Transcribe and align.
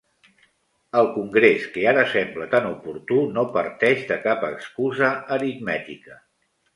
El 1.01 1.09
congrés, 1.17 1.67
que 1.75 1.83
ara 1.91 2.05
sembla 2.13 2.47
tan 2.53 2.65
oportú, 2.69 3.17
no 3.35 3.43
parteix 3.57 4.01
de 4.13 4.17
cap 4.23 4.47
excusa 4.49 5.11
aritmètica. 5.37 6.19